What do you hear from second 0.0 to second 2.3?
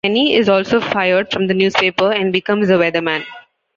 Kenny is also fired from the newspaper